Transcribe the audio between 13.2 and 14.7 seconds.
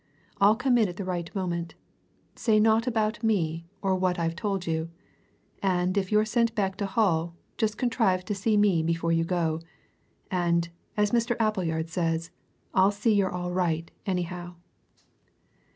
all right, anyhow."